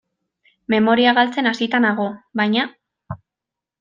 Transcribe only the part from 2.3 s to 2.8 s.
baina.